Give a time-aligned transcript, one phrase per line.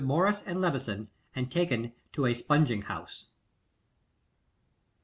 [0.03, 3.25] Morris and Levison, and Taken to a Spunging House_.